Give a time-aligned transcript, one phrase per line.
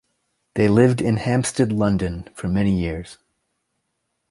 [0.55, 3.19] They lived in Hampstead, London for many years.